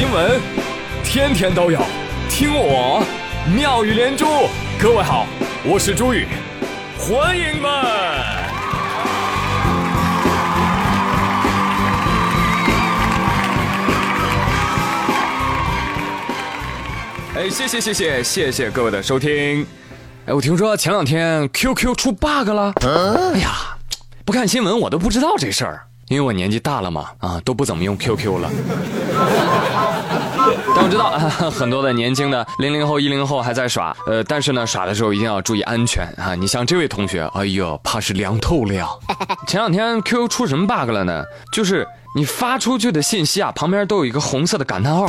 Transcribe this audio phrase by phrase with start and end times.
[0.00, 0.40] 新闻
[1.04, 1.78] 天天都有，
[2.30, 3.04] 听我
[3.54, 4.24] 妙语连珠。
[4.80, 5.26] 各位好，
[5.62, 6.26] 我是朱宇，
[6.98, 7.70] 欢迎们。
[17.34, 19.66] 哎，谢谢谢谢谢谢各位的收听。
[20.24, 22.72] 哎，我听说前两天 QQ 出 bug 了。
[22.80, 23.76] 哎呀，
[24.24, 28.50] 不看新闻我都不知道这事儿，因为我年纪大了嘛，啊，都不怎么用 QQ 了。
[30.74, 31.18] 但我知道啊，
[31.50, 36.34] 很多的年轻的零零后、一零后还在耍，呃，但是呢，耍的时候一定要注意安全啊。
[36.34, 38.88] 你像这位同学，哎呦，怕是凉透了呀。
[39.46, 41.24] 前两天 QQ 出什么 bug 了呢？
[41.52, 45.06] 就是你发出去的信息啊，旁边都有一个红色的感叹号，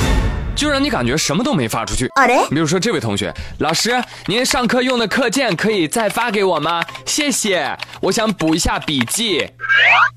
[0.56, 2.10] 就让你感觉什么都没发出去。
[2.50, 6.84] 比如说这位同学，老师，您上课用的课件可以再发给我吗？
[7.06, 9.50] 谢谢，我想补一下笔记。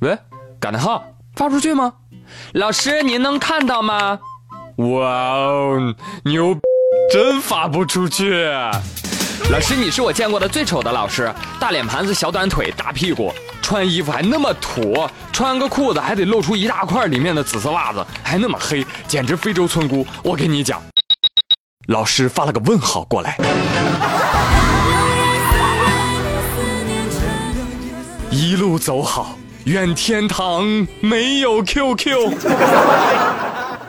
[0.01, 0.17] 喂，
[0.61, 1.05] 感叹号
[1.37, 1.93] 发出去吗？
[2.53, 4.19] 老师，您能看到吗？
[4.77, 6.57] 哇哦，牛，
[7.13, 8.45] 真发不出去。
[9.51, 20.05] 老师，你是我见过的最丑的老师，大脸盘子、小短腿、大屁股，穿衣服还那么土，穿个裤子还得露出一大块里面的紫色袜子，还那么黑，简直非洲村姑。
[20.25, 20.83] 我跟你讲，
[21.87, 23.37] 老师发了个问号过来。
[28.31, 30.65] 一路走好，愿天堂
[31.01, 32.35] 没有 QQ。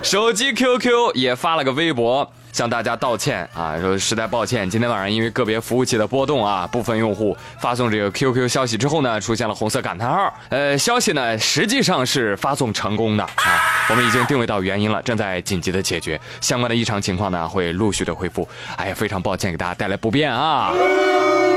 [0.06, 10.32] 手机 QQ 也发了个微博，向大家道歉啊，说实在抱歉，今天晚上因为个别服务器的波动啊，部分用户发送这个 QQ 消息之后呢，出现了红色感叹号。
[10.50, 18.48] 呃，消息呢实际上是发送成功的啊，我们已经定位到原因了，正在紧急的解决相关的异常情况呢，会陆续的恢复。
[18.78, 20.72] 哎呀，非常抱歉给大家带来不便啊，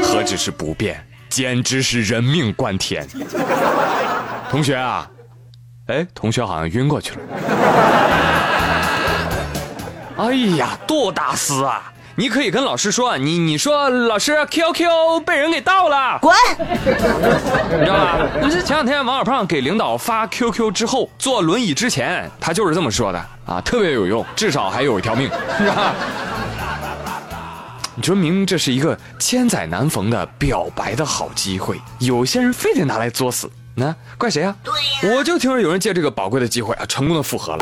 [0.02, 3.06] 何止是不便，简直是人命关天。
[4.50, 5.06] 同学啊。
[5.88, 7.18] 哎，同学好像晕过去了。
[10.18, 11.92] 哎呀，多大事啊！
[12.16, 16.34] 你可以跟老师说，你你说老师 QQ 被人给盗了，滚！
[16.58, 18.18] 你知道吧？
[18.42, 25.94] 这前两天王小胖给领导发 QQ 之后，坐轮椅之前，他就是这么说的啊，特别有用，至少还有一条命，是吧？
[27.94, 33.48] 你说明明这是一个千载难逢的表白的好机会，有些人非得拿来作死。
[33.76, 34.52] 那怪谁啊？
[34.64, 37.58] 对呀，我就听说有人借这个宝贵的机会啊，成功的复合了。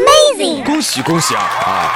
[0.65, 1.93] 恭喜恭喜啊啊！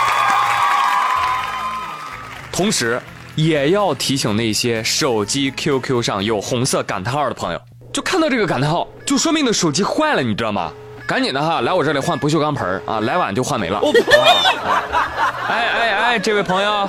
[2.60, 3.00] 同时，
[3.36, 7.60] 也要提醒那些手机 QQ 上有红色感叹号的朋友，
[7.90, 10.70] 就看到这个感叹号，就说明你的手机坏了，你知道吗？
[11.06, 13.80] 赶紧的哈，来我这里换不锈钢盆啊，来晚就换没了。
[15.48, 16.86] 哎哎哎，这位朋友，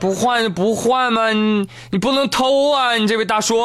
[0.00, 1.30] 不换不换吗？
[1.34, 3.62] 你你不能偷啊，你这位大叔。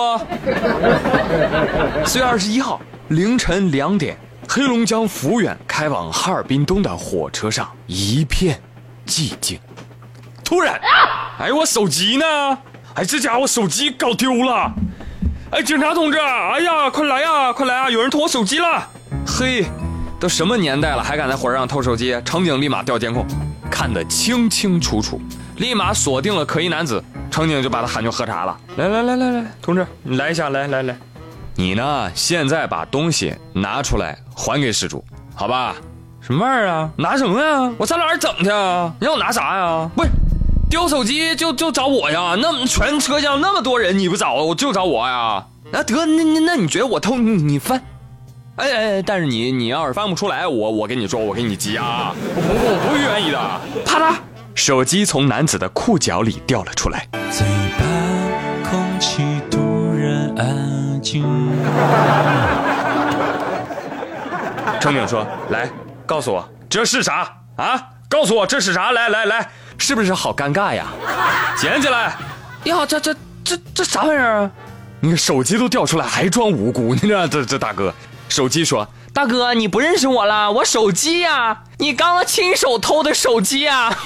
[2.06, 2.82] 四月二十一号。
[3.08, 4.18] 凌晨两点，
[4.50, 8.60] 黑龙江抚远开往哈尔滨东的火车上一片
[9.08, 9.58] 寂静。
[10.46, 10.80] 突然，
[11.40, 12.26] 哎，我手机呢？
[12.94, 14.72] 哎，这家伙手机搞丢了！
[15.50, 17.90] 哎，警察同志，哎呀，快来呀，快来啊！
[17.90, 18.88] 有人偷我手机了！
[19.26, 19.66] 嘿，
[20.20, 22.16] 都什么年代了，还敢在火车上偷手机？
[22.24, 23.26] 乘警立马调监控，
[23.72, 25.20] 看得清清楚楚，
[25.58, 27.04] 立马锁定了可疑男子。
[27.32, 28.56] 乘警就把他喊去喝茶了。
[28.78, 30.96] 来来来来来，同志，你来一下，来来来。
[31.56, 32.12] 你呢？
[32.14, 35.76] 现在把东西拿出来还给失主，好吧？
[36.22, 36.90] 什么玩意儿啊？
[36.98, 37.72] 拿什么呀？
[37.78, 38.94] 我上哪儿整去啊？
[39.00, 39.90] 你让我拿啥呀？
[39.96, 40.10] 不是，
[40.70, 42.36] 丢手机就就找我呀？
[42.38, 45.46] 那全车厢那么多人，你不找我就找我呀？
[45.72, 47.82] 那得那那那你觉得我偷你你翻？
[48.58, 52.14] 哎哎，但是你你要是翻不出来，我我跟你说，我给你急啊！
[52.36, 53.40] 我不我不愿意的。
[53.86, 54.16] 啪嗒，
[54.54, 57.08] 手机从男子的裤脚里掉了出来。
[57.32, 57.46] 最
[57.78, 57.86] 怕
[58.70, 59.60] 空气突
[59.94, 60.66] 然安。
[64.82, 65.70] 乘警说：“来，
[66.06, 67.90] 告诉我这是啥啊？
[68.10, 68.92] 告诉我这是啥？
[68.92, 70.88] 来来来，是不是好尴尬呀？
[71.58, 72.16] 捡起来！
[72.66, 74.52] 呀，这这这这啥玩意儿啊？
[75.00, 76.96] 你看手机都掉出来，还装无辜？
[76.96, 77.94] 你这这这大哥，
[78.30, 80.52] 手机说：大哥，你不认识我了？
[80.52, 83.96] 我手机呀，你刚刚亲手偷的手机呀！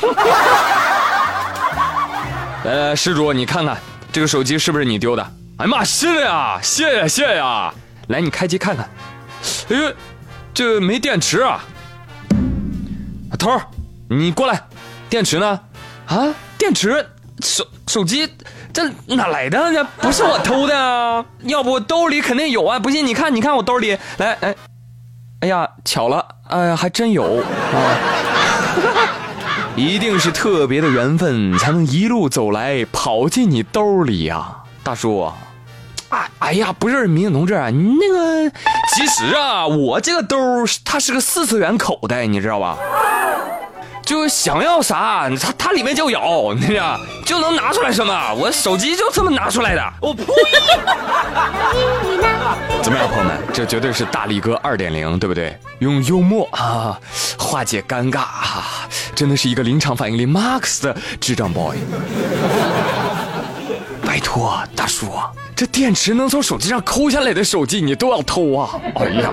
[2.65, 3.77] 呃，施主，你看看
[4.11, 5.23] 这个手机是不是你丢的？”
[5.57, 7.73] 哎呀妈，是的呀，谢谢谢谢呀！
[8.07, 8.89] 来，你开机看看。
[9.69, 9.93] 哎呦，
[10.53, 11.63] 这没电池啊！
[13.37, 13.61] 头儿，
[14.09, 14.61] 你过来，
[15.09, 15.59] 电池呢？
[16.07, 17.05] 啊，电池，
[17.41, 18.31] 手手机
[18.71, 19.57] 这哪来的？
[19.73, 21.25] 这 不是我偷的啊！
[21.43, 22.77] 要不兜里肯定有啊！
[22.77, 24.55] 不信你看，你看我兜里，来，哎，
[25.41, 27.43] 哎呀，巧了，哎呀，还真有啊！
[29.75, 35.21] 一定是特别的缘分，才能一路走来跑进你兜里呀，大叔。
[36.09, 38.51] 啊，哎呀，不是民警同志，你那个，
[38.95, 40.37] 其实啊，我这个兜
[40.83, 42.77] 它是个四次元口袋，你知道吧？
[44.09, 48.33] 就想要啥，它它里面就有，你知道，就能拿出来什么。
[48.33, 49.93] 我手机就这么拿出来的。
[50.01, 50.23] 我呸！
[52.81, 53.37] 怎么样，朋友们？
[53.53, 55.55] 这绝对是大力哥二点零，对不对？
[55.77, 56.99] 用幽默啊
[57.37, 61.77] 化解尴尬啊，真的是一个临场反应力 max 的智障 boy。
[64.03, 65.11] 拜托，大叔。
[65.59, 68.79] 这电池能从手机上抠下来的手机，你都要偷啊！
[68.95, 69.29] 哎呀，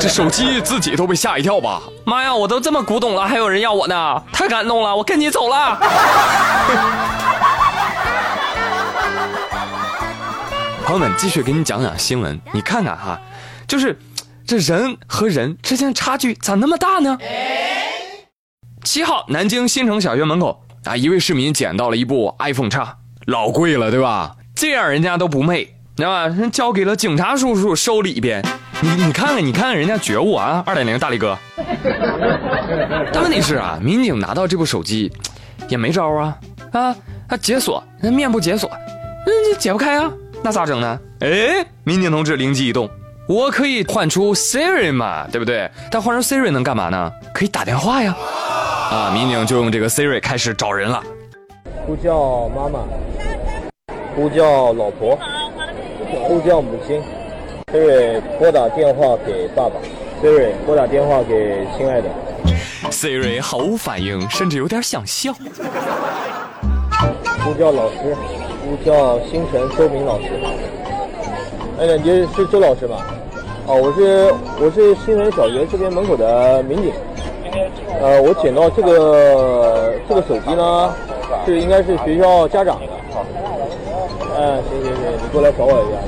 [0.00, 1.80] 这手机自己都被吓一跳吧！
[2.04, 4.96] 妈呀，我都这么古董了，还有人要我呢，太感动了！
[4.96, 5.78] 我跟你走了。
[10.84, 13.16] 朋友们，继续给你讲讲新闻，你看看哈，
[13.68, 13.96] 就是
[14.44, 17.16] 这人和人之间差距咋那么大呢？
[18.82, 22.96] 七号，南京新城小学门口啊，一位市民捡到了一部 iPhone 叉，
[23.26, 24.32] 老贵了，对吧？
[24.60, 25.64] 这样人家都不昧，
[25.96, 26.26] 知道吧？
[26.26, 28.44] 人交给了警察叔叔收里边。
[28.82, 30.62] 你你看看，你看看人家觉悟啊！
[30.66, 31.34] 二点零大力哥。
[33.10, 35.10] 但问题是啊，民警拿到这部手机，
[35.70, 36.36] 也没招啊
[36.72, 36.94] 啊！
[37.26, 38.70] 他解锁，那面部解锁，
[39.24, 40.12] 那解不开啊，
[40.42, 41.00] 那咋整呢？
[41.20, 42.86] 哎，民警同志灵机一动，
[43.26, 45.70] 我可以换出 Siri 嘛，对不对？
[45.90, 47.10] 但换成 Siri 能干嘛呢？
[47.32, 48.14] 可以打电话呀！
[48.90, 51.02] 啊，民警就用这个 Siri 开始找人了，
[51.86, 52.80] 呼叫妈妈。
[54.16, 55.18] 呼叫老婆，
[56.24, 57.00] 呼叫母亲
[57.72, 59.72] ，Siri 拨打电话给爸爸
[60.22, 62.08] ，Siri 拨打电话给亲爱的
[62.90, 65.32] ，Siri 毫无反应，甚至有点想笑。
[67.44, 68.16] 呼叫老师，
[68.62, 70.26] 呼叫星辰周明老师。
[71.78, 72.96] 哎，你是周老师吗？
[73.66, 76.92] 哦，我是我是星辰小学这边门口的民警。
[78.02, 80.94] 呃，我捡到这个这个手机呢，
[81.46, 82.86] 是应该是学校家长的。
[84.40, 86.00] 嗯，行行行，你过来找我一下。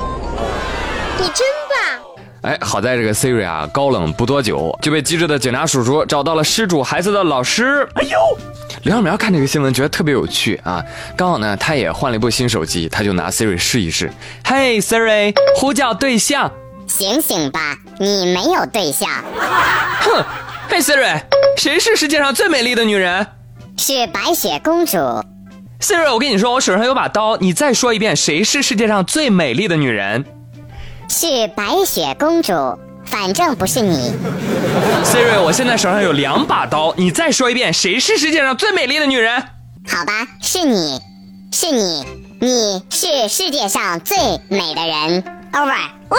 [1.19, 2.51] 你真棒！
[2.51, 7.87] 哎，好在这个 Siri 啊，高冷不多久就被机智的警察叔叔找到了失主孩子的老师。
[7.97, 8.19] 哎呦，
[8.85, 10.83] 刘小苗看这个新闻觉得特别有趣啊，
[11.15, 14.11] 刚好呢，他也换了一部新手机，他就拿 Siri 试一试。
[14.47, 16.51] 嘿，Siri，呼叫对象。
[16.87, 19.11] 醒醒吧，你没有对象。
[20.01, 20.25] 哼，
[20.71, 21.21] 嘿，Siri，
[21.59, 23.27] 谁是世界上最美丽的女人？
[23.77, 24.97] 是白雪公主。
[25.83, 30.25] Siri，我跟你说，我手上有把刀，你再说一遍，谁是世界上最美丽的女人？
[31.09, 32.53] 是白雪公主，
[33.05, 34.13] 反正不是你。
[35.05, 39.43] Siri，我现在手上有两把刀，你再说一遍，谁是世界上最美丽的女人？
[39.89, 41.01] 好吧，是你，
[41.51, 42.05] 是你，
[42.39, 44.17] 你是世界上最
[44.49, 45.25] 美的人。
[45.53, 45.91] Over。
[46.09, 46.19] 哇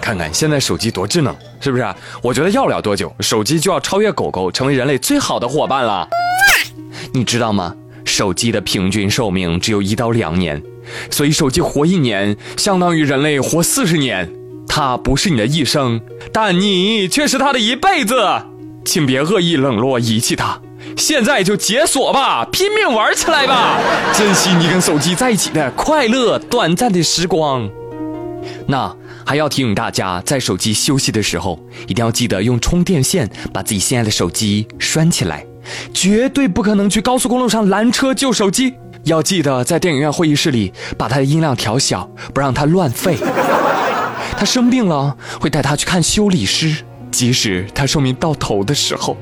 [0.00, 1.86] 看看现在手机多智能，是不是？
[2.22, 6.08] 我觉得要不了多久，手机就要超越狗狗，成为人类最好的伙伴了。
[7.12, 7.74] 你知道吗？
[8.04, 10.60] 手机的平均寿命只有一到两年，
[11.10, 14.28] 所以手机活一年相当于人类活四十年。
[14.66, 16.00] 它不是你的一生，
[16.32, 18.16] 但你却是它的一辈子。
[18.84, 20.60] 请别恶意冷落遗弃它，
[20.96, 23.78] 现在就解锁吧，拼命玩起来吧，
[24.14, 27.68] 珍惜你跟手机在一起的快乐短暂的时光。
[28.66, 28.96] 那。
[29.30, 31.56] 还要提醒大家，在手机休息的时候，
[31.86, 35.46] 一定要记得用充电线把自己心爱的手机拴起来，
[35.94, 38.74] 绝对不可能去高速公路上拦车救手机。
[39.04, 43.16] 要记得在电影院会议室里把它的音量调小，不让它乱吠。
[44.36, 46.78] 他生病了，会带他去看修理师，
[47.12, 49.16] 即使他寿命到头的时候。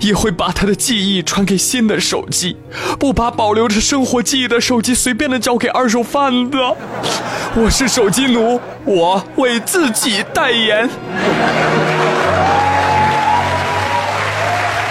[0.00, 2.56] 也会把他的记忆传给新的手机，
[2.98, 6.58] 不把保留着生活记忆的手机随便的交给二手贩子。
[7.54, 10.88] 我是手机奴，我为自己代言。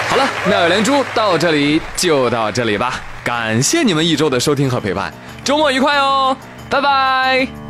[0.09, 6.35] 好了，妙语连珠到这里就到这里吧，感谢你们一周的收听和陪伴，周末愉快哦，
[6.69, 7.68] 拜拜。